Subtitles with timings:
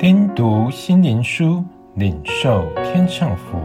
[0.00, 1.62] 听读心灵书，
[1.94, 3.58] 领受天上福。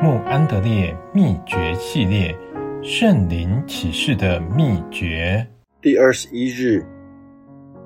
[0.00, 2.32] 穆安德烈秘诀系列：
[2.80, 5.44] 圣灵启示的秘诀。
[5.82, 6.86] 第二十一日，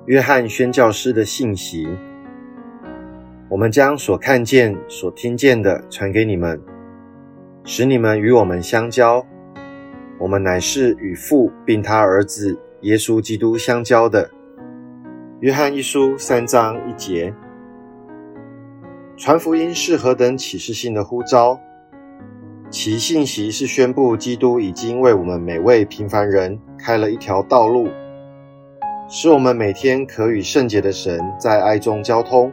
[0.05, 1.87] 约翰宣教师的信息。
[3.49, 6.61] 我们将所看见、所听见的传给你们，
[7.63, 9.25] 使你们与我们相交。
[10.19, 14.29] 我们乃是与父并他儿子耶稣基督相交的。
[15.39, 17.33] 约翰一书三章一节。
[19.19, 21.59] 传福音是何等启示性的呼召！
[22.69, 27.89] 其信息是宣布基督已经为我们每位平凡人开了一条道路，
[29.09, 32.49] 使我们每天可与圣洁的神在爱中交通。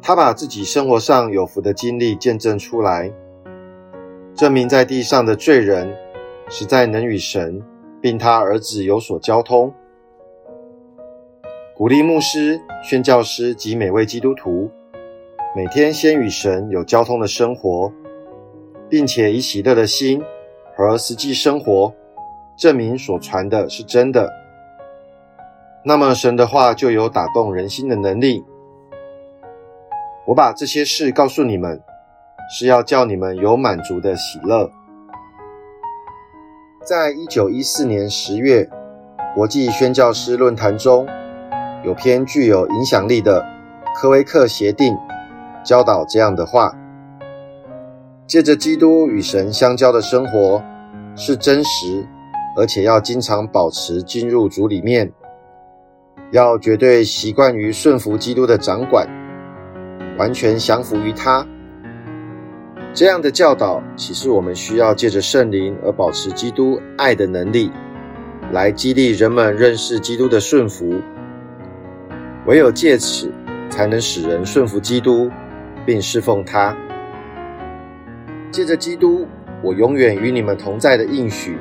[0.00, 3.12] 他把自己生活上有福的经历见证出来。
[4.32, 5.92] 证明在地上的罪人
[6.48, 7.60] 实在能与神
[8.00, 9.74] 并他儿子有所交通，
[11.78, 14.68] 鼓励牧师、宣教师及每位基督徒
[15.54, 17.92] 每天先与神有交通的生活，
[18.90, 20.20] 并且以喜乐的心
[20.74, 21.94] 和实际生活
[22.56, 24.28] 证明所传的是真的。
[25.84, 28.44] 那么神的话就有打动人心的能力。
[30.26, 31.80] 我把这些事告诉你们。
[32.50, 34.70] 是要叫你们有满足的喜乐。
[36.82, 38.66] 在一九一四年十月，
[39.34, 41.06] 国际宣教师论坛中，
[41.84, 43.44] 有篇具有影响力的
[43.94, 44.96] 科威克协定
[45.64, 46.74] 教导这样的话：
[48.26, 50.62] 借着基督与神相交的生活
[51.16, 52.06] 是真实，
[52.56, 55.12] 而且要经常保持进入主里面，
[56.32, 59.08] 要绝对习惯于顺服基督的掌管，
[60.18, 61.46] 完全降服于他。
[62.92, 67.70] 这样的教导启示我们需要借着圣灵而保持基督爱的能力，
[68.52, 71.00] 来激励人们认识基督的顺服。
[72.48, 73.30] 唯有借此，
[73.68, 75.30] 才能使人顺服基督，
[75.84, 76.74] 并侍奉他。
[78.50, 79.26] 借着基督，
[79.62, 81.58] 我永远与你们同在的应许，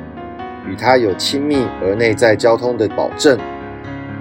[0.66, 3.38] 与他有亲密而内在交通的保证，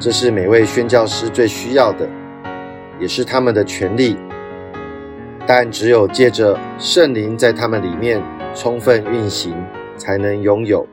[0.00, 2.04] 这是每位宣教师最需要的，
[2.98, 4.16] 也是他们的权利。
[5.46, 8.20] 但只有借着圣灵在他们里面
[8.56, 9.54] 充分运行，
[9.96, 10.84] 才能拥有。